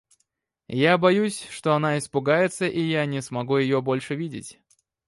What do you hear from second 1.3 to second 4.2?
что она испугается и я не смогу её больше